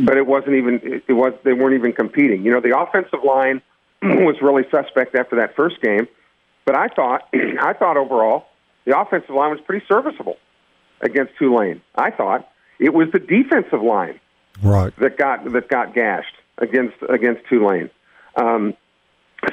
[0.05, 2.43] but it wasn't even it, was they weren't even competing.
[2.43, 3.61] You know, the offensive line
[4.01, 6.07] was really suspect after that first game,
[6.65, 8.45] but I thought I thought overall
[8.85, 10.37] the offensive line was pretty serviceable
[11.01, 11.81] against Tulane.
[11.95, 12.47] I thought
[12.79, 14.19] it was the defensive line
[14.61, 14.95] Right.
[14.99, 17.89] that got that got gashed against against Tulane.
[18.35, 18.75] Um,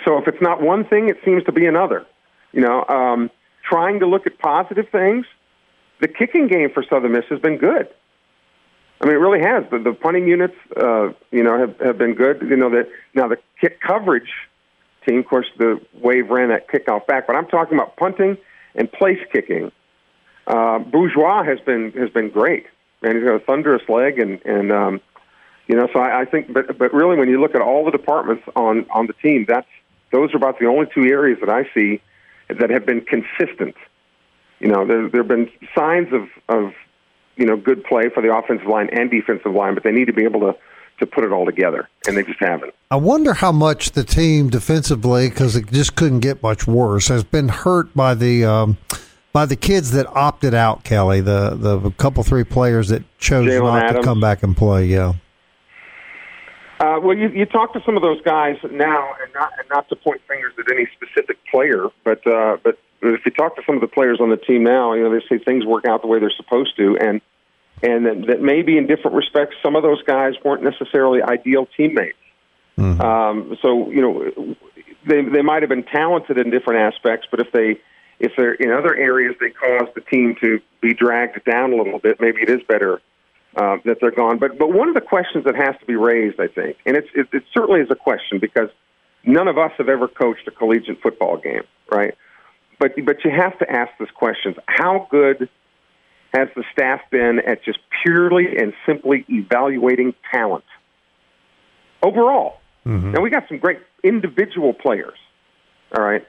[0.04, 2.06] so if it's not one thing, it seems to be another.
[2.52, 3.30] You know, um,
[3.68, 5.26] trying to look at positive things.
[6.00, 7.88] The kicking game for Southern Miss has been good.
[9.00, 9.64] I mean, it really has.
[9.70, 12.42] The, the punting units, uh, you know, have, have been good.
[12.42, 14.30] You know that now the kick coverage
[15.06, 18.38] team, of course, the Wave ran that kickoff back, but I'm talking about punting
[18.74, 19.70] and place kicking.
[20.46, 22.66] Uh, Bourgeois has been has been great,
[23.02, 25.00] and he's got a thunderous leg, and and um,
[25.66, 27.90] you know, so I, I think, but but really, when you look at all the
[27.90, 29.68] departments on on the team, that's
[30.14, 32.00] those are about the only two areas that I see
[32.48, 33.74] that have been consistent.
[34.60, 36.72] You know, there there have been signs of of
[37.36, 40.12] you know good play for the offensive line and defensive line, but they need to
[40.12, 40.56] be able to
[41.00, 42.72] to put it all together, and they just haven't.
[42.90, 47.24] I wonder how much the team defensively, because it just couldn't get much worse, has
[47.24, 48.78] been hurt by the um,
[49.32, 50.84] by the kids that opted out.
[50.84, 54.86] Kelly, the the couple three players that chose Jalen not to come back and play.
[54.86, 55.14] Yeah,
[56.80, 59.88] Uh, well, you, you talk to some of those guys now, and not and not
[59.88, 63.76] to point fingers at any specific player, but uh, but if you talk to some
[63.76, 66.08] of the players on the team now, you know they say things work out the
[66.08, 67.20] way they're supposed to, and
[67.82, 72.18] and that, that maybe in different respects, some of those guys weren't necessarily ideal teammates.
[73.00, 74.56] Um, so you know
[75.06, 77.80] they they might have been talented in different aspects, but if they
[78.18, 82.00] if they're in other areas, they cause the team to be dragged down a little
[82.00, 82.20] bit.
[82.20, 83.00] Maybe it is better
[83.56, 84.38] uh, that they're gone.
[84.38, 87.08] But but one of the questions that has to be raised, I think, and it's
[87.14, 88.68] it, it certainly is a question because
[89.24, 92.14] none of us have ever coached a collegiate football game, right?
[92.78, 95.48] But but you have to ask this question: How good
[96.32, 100.64] has the staff been at just purely and simply evaluating talent
[102.02, 102.58] overall?
[103.12, 105.18] Now we got some great individual players,
[105.96, 106.26] all right,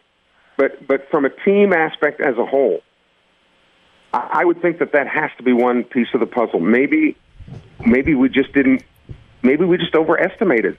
[0.57, 2.81] but but from a team aspect as a whole,
[4.15, 6.59] I, I would think that that has to be one piece of the puzzle.
[6.59, 7.17] Maybe,
[7.85, 8.83] maybe we just didn't.
[9.43, 10.77] Maybe we just overestimated.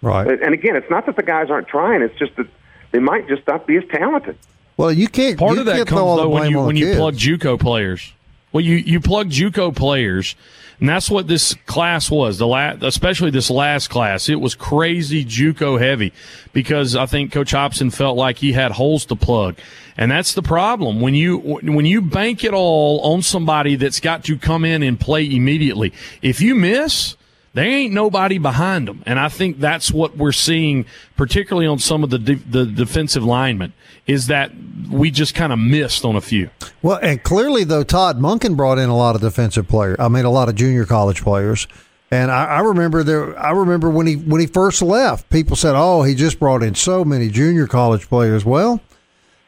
[0.00, 0.40] Right.
[0.40, 2.46] And again, it's not that the guys aren't trying; it's just that
[2.92, 4.38] they might just not be as talented.
[4.76, 5.38] Well, you can't.
[5.38, 6.98] Part you of that can't comes throw all the though when you when you kids.
[6.98, 8.12] plug JUCO players.
[8.52, 10.34] Well, you you plug JUCO players,
[10.80, 12.38] and that's what this class was.
[12.38, 16.12] The la- especially this last class, it was crazy JUCO heavy
[16.52, 19.56] because I think Coach Hopson felt like he had holes to plug,
[19.96, 24.24] and that's the problem when you when you bank it all on somebody that's got
[24.24, 25.92] to come in and play immediately.
[26.22, 27.16] If you miss.
[27.52, 30.86] There ain't nobody behind them, and I think that's what we're seeing,
[31.16, 33.72] particularly on some of the de- the defensive linemen,
[34.06, 34.52] is that
[34.88, 36.50] we just kind of missed on a few.
[36.80, 39.96] Well, and clearly though, Todd Monken brought in a lot of defensive players.
[39.98, 41.66] I mean, a lot of junior college players.
[42.12, 43.38] And I, I remember there.
[43.38, 46.74] I remember when he when he first left, people said, "Oh, he just brought in
[46.74, 48.80] so many junior college players." Well,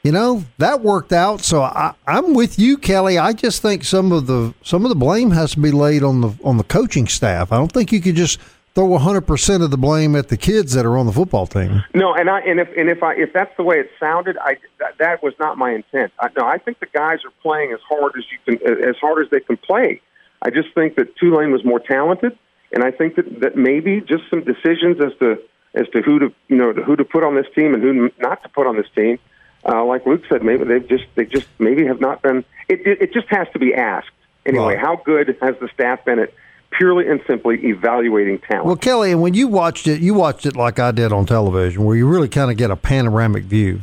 [0.04, 1.40] you know that worked out.
[1.42, 3.18] So I, I'm with you, Kelly.
[3.18, 6.20] I just think some of the some of the blame has to be laid on
[6.20, 7.52] the on the coaching staff.
[7.52, 8.40] I don't think you could just
[8.74, 11.84] throw 100 percent of the blame at the kids that are on the football team.
[11.94, 14.56] No, and I and if and if I if that's the way it sounded, I
[14.80, 16.12] that, that was not my intent.
[16.18, 19.24] I, no, I think the guys are playing as hard as you can, as hard
[19.24, 20.00] as they can play.
[20.42, 22.36] I just think that Tulane was more talented,
[22.72, 25.40] and I think that that maybe just some decisions as to
[25.74, 28.42] as to who to you know who to put on this team and who not
[28.42, 29.20] to put on this team.
[29.64, 32.44] Uh, like Luke said, maybe they've just they just maybe have not been.
[32.68, 34.10] It it, it just has to be asked
[34.44, 34.74] anyway.
[34.74, 34.78] Right.
[34.78, 36.32] How good has the staff been at
[36.70, 38.66] purely and simply evaluating talent?
[38.66, 41.84] Well, Kelly, and when you watched it, you watched it like I did on television,
[41.84, 43.80] where you really kind of get a panoramic view.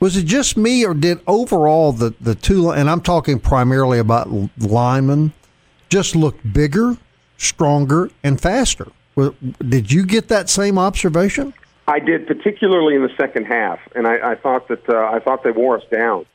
[0.00, 2.70] Was it just me, or did overall the the two?
[2.70, 4.28] And I'm talking primarily about
[4.58, 5.32] linemen,
[5.88, 6.96] just look bigger,
[7.36, 8.86] stronger, and faster.
[9.68, 11.52] Did you get that same observation?
[11.88, 15.42] I did, particularly in the second half, and I, I thought that uh, I thought
[15.42, 16.26] they wore us down.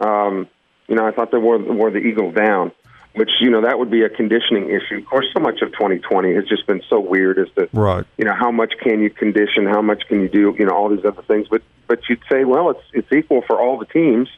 [0.00, 0.48] Um,
[0.88, 2.72] you know, I thought they wore wore the Eagles down,
[3.14, 4.96] which you know that would be a conditioning issue.
[4.96, 8.06] Of course, so much of 2020 has just been so weird as to Right.
[8.16, 10.88] you know how much can you condition, how much can you do, you know, all
[10.88, 11.46] these other things.
[11.50, 14.30] But but you'd say, well, it's it's equal for all the teams,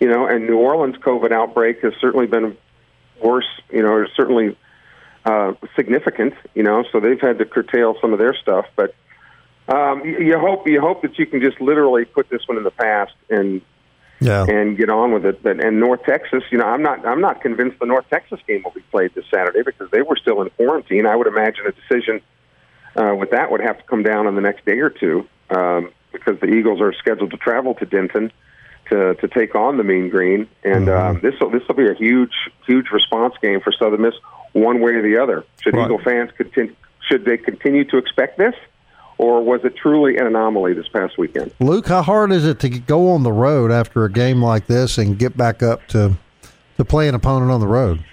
[0.00, 0.24] you know.
[0.26, 2.56] And New Orleans' COVID outbreak has certainly been
[3.22, 4.56] worse, you know, or certainly
[5.26, 6.82] uh, significant, you know.
[6.90, 8.94] So they've had to curtail some of their stuff, but.
[9.72, 12.64] Um, you, you hope you hope that you can just literally put this one in
[12.64, 13.62] the past and
[14.20, 14.44] Yeah.
[14.46, 15.42] and get on with it.
[15.42, 18.62] But and North Texas, you know, I'm not I'm not convinced the North Texas game
[18.64, 21.06] will be played this Saturday because they were still in quarantine.
[21.06, 22.20] I would imagine a decision
[22.96, 25.90] uh, with that would have to come down in the next day or two um,
[26.12, 28.30] because the Eagles are scheduled to travel to Denton
[28.90, 31.94] to to take on the Mean Green, and um, this will this will be a
[31.94, 32.34] huge
[32.66, 34.14] huge response game for Southern Miss,
[34.52, 35.44] one way or the other.
[35.62, 35.84] Should Right.
[35.86, 36.74] Eagle fans continue?
[37.08, 38.54] Should they continue to expect this?
[39.22, 41.52] Or was it truly an anomaly this past weekend?
[41.60, 44.98] Luke, how hard is it to go on the road after a game like this
[44.98, 46.14] and get back up to
[46.76, 48.04] to play an opponent on the road?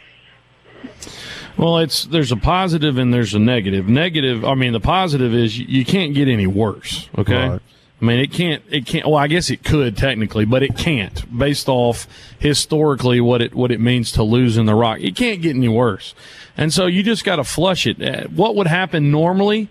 [1.58, 3.90] Well, it's there's a positive and there's a negative.
[3.90, 7.10] Negative, I mean, the positive is you, you can't get any worse.
[7.18, 7.62] Okay, Right.
[8.02, 8.64] I mean, it can't.
[8.70, 9.06] It can't.
[9.08, 13.72] Well, I guess it could technically, but it can't, based off historically what it what
[13.72, 15.00] it means to lose in the Rock.
[15.02, 16.14] It can't get any worse,
[16.56, 18.00] and so you just got to flush it.
[18.02, 19.70] Uh, What would happen normally?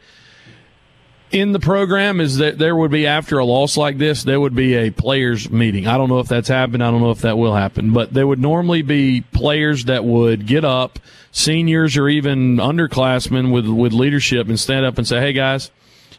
[1.31, 4.55] In the program is that there would be after a loss like this there would
[4.55, 7.37] be a players meeting i don't know if that's happened i don't know if that
[7.37, 10.99] will happen but there would normally be players that would get up
[11.31, 15.71] seniors or even underclassmen with with leadership and stand up and say hey guys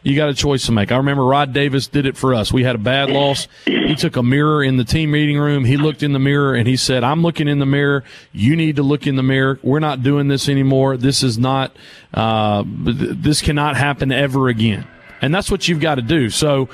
[0.02, 0.92] you got a choice to make.
[0.92, 2.52] I remember Rod Davis did it for us.
[2.52, 3.48] We had a bad loss.
[3.66, 5.64] He took a mirror in the team meeting room.
[5.64, 8.04] He looked in the mirror and he said, I'm looking in the mirror.
[8.32, 9.58] You need to look in the mirror.
[9.62, 10.96] We're not doing this anymore.
[10.96, 11.76] This is not,
[12.14, 14.86] uh, this cannot happen ever again.
[15.22, 16.30] And that's what you've got to do.
[16.30, 16.68] So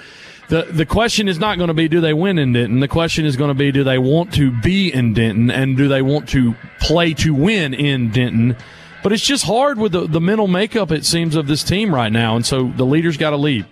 [0.48, 2.80] the, the question is not going to be, do they win in Denton?
[2.80, 5.88] The question is going to be, do they want to be in Denton and do
[5.88, 8.56] they want to play to win in Denton?
[9.02, 12.11] But it's just hard with the, the mental makeup, it seems, of this team right
[12.11, 12.37] now.
[12.37, 13.66] And so the leader's got to lead.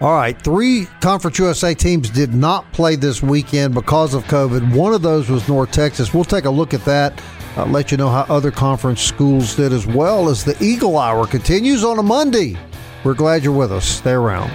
[0.00, 4.74] All right, three Conference USA teams did not play this weekend because of COVID.
[4.74, 6.12] One of those was North Texas.
[6.12, 7.22] We'll take a look at that.
[7.56, 11.26] Uh, let you know how other conference schools did as well as the Eagle Hour
[11.26, 12.56] continues on a Monday.
[13.04, 13.86] We're glad you're with us.
[13.86, 14.50] Stay around.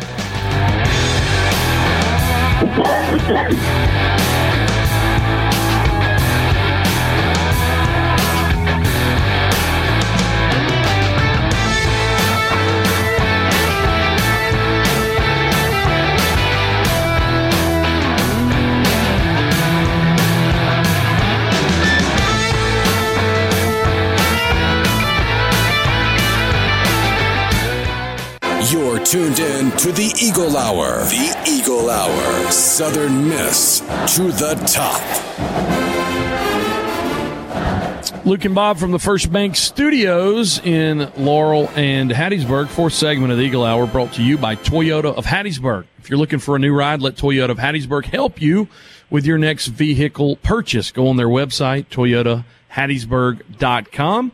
[29.09, 30.99] tuned in to the Eagle Hour.
[31.05, 32.51] The Eagle Hour.
[32.51, 35.01] Southern Miss to the top.
[38.23, 42.67] Luke and Bob from the First Bank Studios in Laurel and Hattiesburg.
[42.67, 45.85] Fourth segment of the Eagle Hour brought to you by Toyota of Hattiesburg.
[45.97, 48.67] If you're looking for a new ride, let Toyota of Hattiesburg help you
[49.09, 50.91] with your next vehicle purchase.
[50.91, 54.31] Go on their website, toyotahattiesburg.com,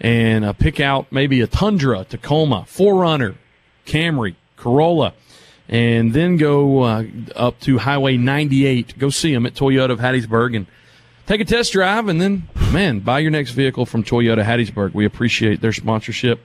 [0.00, 3.34] and uh, pick out maybe a Tundra, Tacoma, 4Runner,
[3.86, 5.14] Camry, Corolla,
[5.68, 7.04] and then go uh,
[7.34, 8.98] up to Highway 98.
[8.98, 10.66] Go see them at Toyota of Hattiesburg and
[11.26, 14.94] take a test drive and then, man, buy your next vehicle from Toyota Hattiesburg.
[14.94, 16.40] We appreciate their sponsorship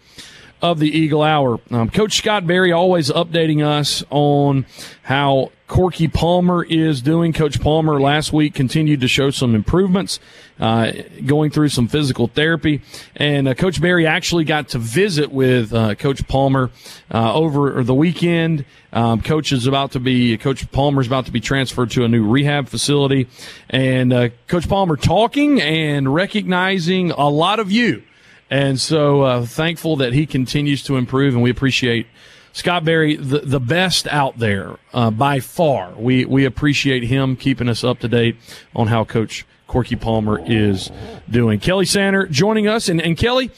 [0.61, 1.59] of the Eagle Hour.
[1.71, 4.65] Um, Coach Scott Berry always updating us on
[5.03, 7.31] how Corky Palmer is doing.
[7.31, 10.19] Coach Palmer last week continued to show some improvements,
[10.59, 10.91] uh,
[11.25, 12.81] going through some physical therapy.
[13.15, 16.71] And uh, Coach Berry actually got to visit with uh, Coach Palmer
[17.13, 18.65] uh, over the weekend.
[18.91, 22.07] Um, Coach is about to be Coach Palmer is about to be transferred to a
[22.07, 23.27] new rehab facility,
[23.69, 28.01] and uh, Coach Palmer talking and recognizing a lot of you.
[28.49, 32.07] And so uh, thankful that he continues to improve, and we appreciate
[32.51, 35.93] Scott Berry, the, the best out there uh, by far.
[35.93, 38.37] We we appreciate him keeping us up to date
[38.75, 40.91] on how Coach Corky Palmer is
[41.29, 41.59] doing.
[41.59, 43.51] Kelly Sander joining us, and, and Kelly,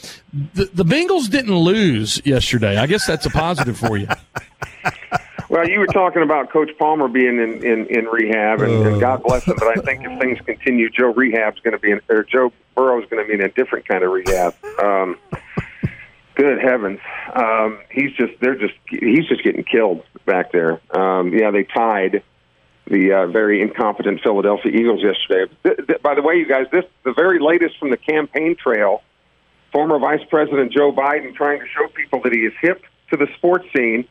[0.53, 2.77] the, the Bengals didn't lose yesterday.
[2.77, 4.07] I guess that's a positive for you.
[5.51, 9.21] Well, you were talking about Coach Palmer being in in, in rehab, and, and God
[9.21, 9.55] bless him.
[9.59, 13.03] But I think if things continue, Joe Rehab's going to be in, or Joe Burrow's
[13.09, 14.55] going to be in a different kind of rehab.
[14.81, 15.19] Um,
[16.35, 17.01] good heavens,
[17.33, 20.79] um, he's just they're just he's just getting killed back there.
[20.97, 22.23] Um, yeah, they tied
[22.87, 25.53] the uh, very incompetent Philadelphia Eagles yesterday.
[25.63, 29.01] Th- th- by the way, you guys, this the very latest from the campaign trail.
[29.73, 33.27] Former Vice President Joe Biden trying to show people that he is hip to the
[33.35, 34.07] sports scene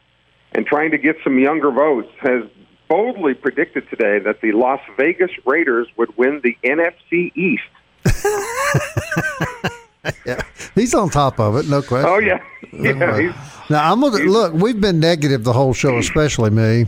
[0.53, 2.42] and trying to get some younger votes, has
[2.88, 7.62] boldly predicted today that the Las Vegas Raiders would win the NFC East.
[10.26, 10.40] yeah,
[10.74, 12.11] he's on top of it, no question.
[12.11, 12.42] Oh yeah,
[12.72, 13.32] yeah.
[13.70, 14.55] now I'm gonna look.
[14.55, 16.86] We've been negative the whole show, especially me.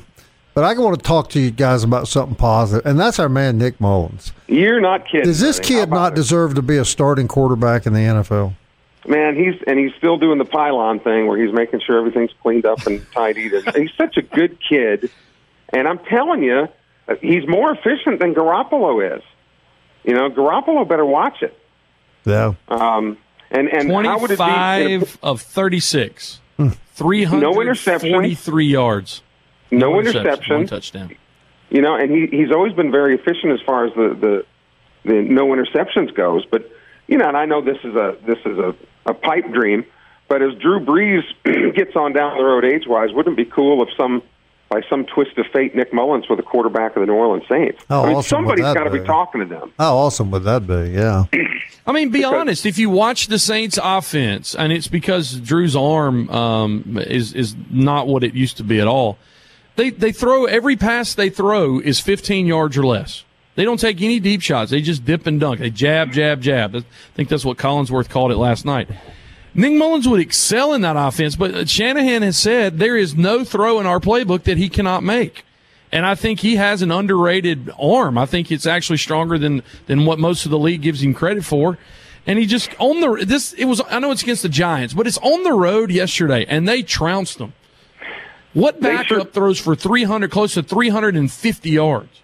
[0.54, 3.56] But I want to talk to you guys about something positive, and that's our man
[3.56, 4.32] Nick Mullens.
[4.48, 5.24] You're not kidding.
[5.24, 6.16] Does this kid not it?
[6.16, 8.54] deserve to be a starting quarterback in the NFL?
[9.06, 12.66] Man, he's and he's still doing the pylon thing where he's making sure everything's cleaned
[12.66, 13.52] up and tidied.
[13.52, 15.10] And he's such a good kid,
[15.72, 16.68] and I'm telling you,
[17.20, 19.22] he's more efficient than Garoppolo is.
[20.04, 21.58] You know, Garoppolo better watch it.
[22.24, 22.54] Yeah.
[22.68, 23.18] Um,
[23.50, 24.44] and and how would it be?
[24.44, 26.40] Twenty-five of thirty-six,
[26.94, 28.12] three hundred No interception.
[28.12, 29.22] forty-three yards,
[29.72, 30.56] no, interception, interception.
[30.56, 31.16] one touchdown.
[31.70, 34.16] You know, and he he's always been very efficient as far as the
[35.04, 36.44] the, the no interceptions goes.
[36.46, 36.70] But
[37.08, 38.74] you know, and I know this is a this is a,
[39.06, 39.84] a pipe dream,
[40.28, 41.22] but as Drew Brees
[41.74, 44.22] gets on down the road age wise, wouldn't it be cool if some
[44.68, 47.82] by some twist of fate Nick Mullens were the quarterback of the New Orleans Saints?
[47.90, 49.04] How I mean, awesome would somebody's that got to be be?
[49.04, 49.72] talking to them.
[49.78, 50.92] How awesome would that be?
[50.92, 51.24] Yeah.
[51.86, 52.64] I mean, be honest.
[52.64, 58.06] If you watch the Saints' offense, and it's because Drew's arm um, is is not
[58.06, 59.18] what it used to be at all.
[59.76, 63.24] They they throw every pass they throw is 15 yards or less.
[63.54, 64.70] They don't take any deep shots.
[64.70, 65.60] They just dip and dunk.
[65.60, 66.74] They jab, jab, jab.
[66.74, 66.84] I
[67.14, 68.88] think that's what Collinsworth called it last night.
[69.54, 73.78] Nick Mullens would excel in that offense, but Shanahan has said there is no throw
[73.80, 75.44] in our playbook that he cannot make.
[75.90, 78.16] And I think he has an underrated arm.
[78.16, 81.44] I think it's actually stronger than than what most of the league gives him credit
[81.44, 81.76] for.
[82.26, 85.06] And he just on the this it was I know it's against the Giants, but
[85.06, 87.52] it's on the road yesterday and they trounced them.
[88.54, 92.22] What backup sure- throws for 300 close to 350 yards?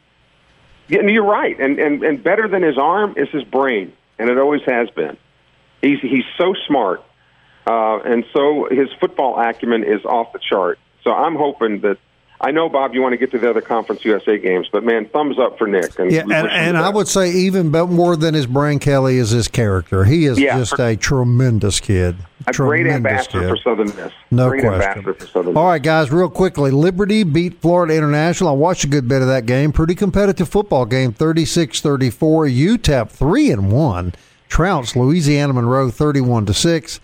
[0.89, 1.59] Yeah, you're right.
[1.59, 5.17] And, and and better than his arm is his brain, and it always has been.
[5.83, 7.03] He's he's so smart,
[7.67, 10.79] uh, and so his football acumen is off the chart.
[11.05, 11.99] So I'm hoping that.
[12.41, 15.07] I know, Bob, you want to get to the other Conference USA games, but man,
[15.07, 15.99] thumbs up for Nick.
[15.99, 19.31] And Yeah, and, and I would say even but more than his brain, Kelly is
[19.31, 20.05] his character.
[20.05, 22.15] He is Yeah, just for- a tremendous kid.
[22.47, 23.49] a great ambassador kid.
[23.49, 24.13] for Southern Miss.
[24.31, 24.81] No great question.
[24.83, 26.71] ambassador for Southern All right, guys, real quickly.
[26.71, 28.51] Liberty beat Florida International.
[28.51, 29.73] I watched a good bit of that game.
[29.73, 32.49] Pretty competitive football game, 36-34.
[32.49, 34.15] UTEP 3 and 1.
[34.49, 37.01] Trounced Louisiana Monroe 31 to 6.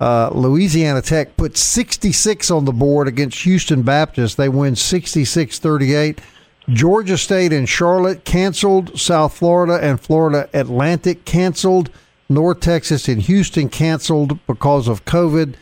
[0.00, 4.36] Uh, Louisiana Tech put 66 on the board against Houston Baptist.
[4.36, 6.18] They win 66-38.
[6.70, 8.98] Georgia State and Charlotte canceled.
[8.98, 11.90] South Florida and Florida Atlantic canceled.
[12.28, 15.54] North Texas and Houston canceled because of COVID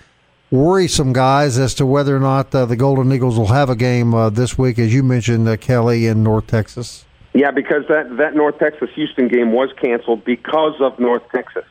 [0.51, 4.15] worrisome guys as to whether or not uh, the Golden Eagles will have a game
[4.15, 7.05] uh, this week, as you mentioned, uh, Kelly in North Texas.
[7.35, 11.65] Yeah, because that that North Texas Houston game was canceled because of North Texas.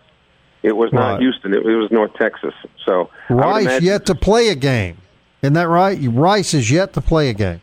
[0.66, 1.20] It was not Right.
[1.22, 2.54] Houston; it, it was North Texas.
[2.86, 4.98] So Rice imagine- yet to play a game.
[5.42, 5.98] Isn't that right?
[6.02, 7.62] Rice is yet to play a game.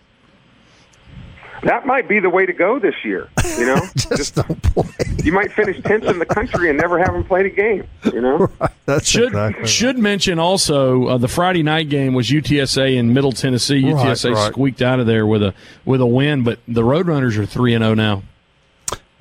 [1.64, 3.28] that might be the way to go this year.
[3.58, 4.84] You know, just, Just- don't play.
[5.24, 7.84] you might finish tenth in the country and never have them played a game.
[8.12, 8.48] You know,
[8.86, 9.68] That's Should exactly right.
[9.70, 13.84] should mention also uh, the Friday night game was UTSA in Middle Tennessee.
[13.92, 14.52] Right, UTSA right.
[14.52, 17.82] squeaked out of there with a with a win, but the Roadrunners are three and
[17.82, 18.22] zero now.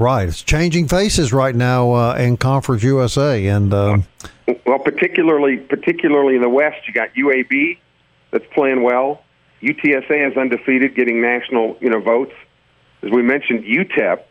[0.02, 4.08] Right, it's changing faces right now uh, in Conference USA, and um,
[4.66, 7.78] well, particularly particularly in the West, you got UAB
[8.32, 9.24] that's playing well.
[9.62, 12.34] UTSA is undefeated, getting national you know votes.
[13.04, 14.24] As we mentioned, UTEP,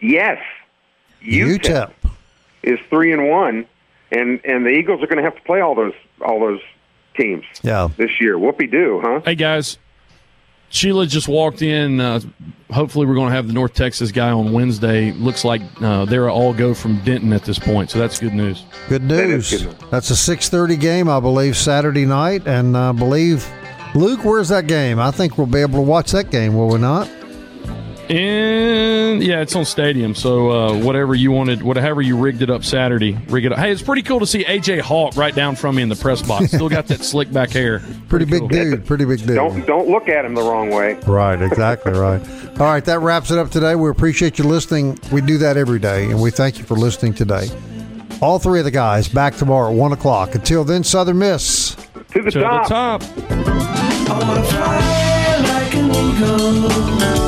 [0.00, 0.38] yes,
[1.20, 1.90] UTEP.
[2.62, 3.66] is three and one,
[4.12, 5.94] and and the Eagles are going to have to play all those
[6.24, 6.60] all those
[7.16, 8.36] teams Yeah, this year.
[8.36, 9.22] Whoopie doo, huh?
[9.24, 9.78] Hey guys,
[10.70, 12.00] Sheila just walked in.
[12.00, 12.20] Uh,
[12.70, 15.12] hopefully, we're going to have the North Texas guy on Wednesday.
[15.12, 18.64] Looks like uh, they're all go from Denton at this point, so that's good news.
[18.88, 19.50] good is news.
[19.50, 19.90] good news.
[19.90, 23.50] That's a six thirty game, I believe, Saturday night, and I believe
[23.94, 24.98] Luke, where's that game?
[24.98, 27.08] I think we'll be able to watch that game, will we not?
[28.10, 30.14] And yeah, it's on Stadium.
[30.14, 33.58] So uh, whatever you wanted, whatever you rigged it up Saturday, rig it up.
[33.58, 36.22] Hey, it's pretty cool to see AJ Hawk right down from me in the press
[36.22, 36.46] box.
[36.46, 37.82] Still got that slick back hair.
[38.08, 38.48] Pretty big cool.
[38.48, 38.86] dude.
[38.86, 39.34] Pretty big dude.
[39.36, 40.94] Don't don't look at him the wrong way.
[41.06, 42.20] Right, exactly right.
[42.60, 43.74] All right, that wraps it up today.
[43.76, 44.98] We appreciate you listening.
[45.12, 47.48] We do that every day, and we thank you for listening today.
[48.20, 50.34] All three of the guys back tomorrow at 1 o'clock.
[50.34, 51.76] Until then, Southern Miss.
[52.14, 53.00] To the To top.
[53.00, 53.04] the
[57.08, 57.27] top.